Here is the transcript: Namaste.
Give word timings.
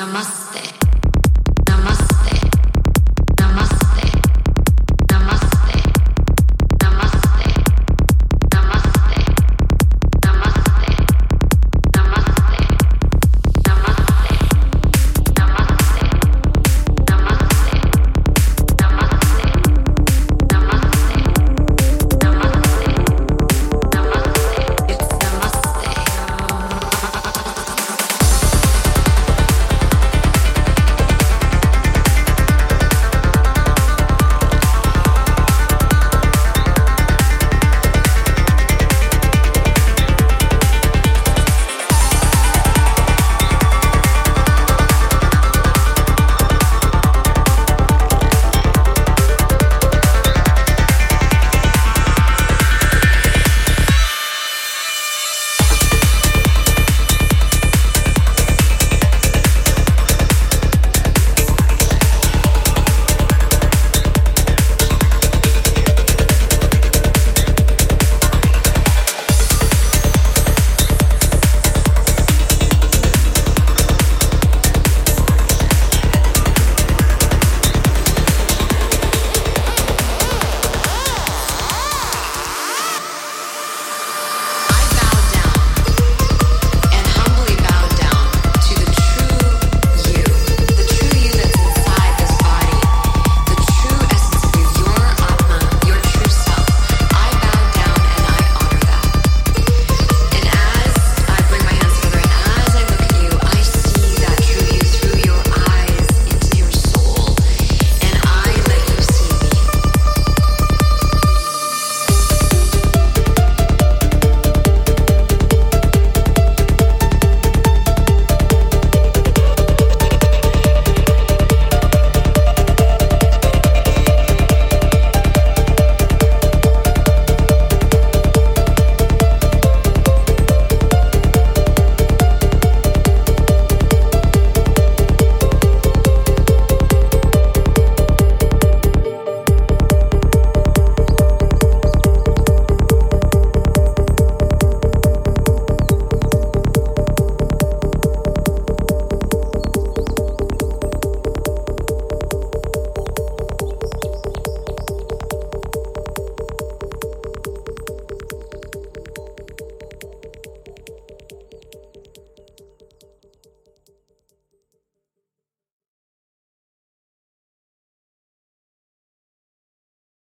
Namaste. 0.00 0.39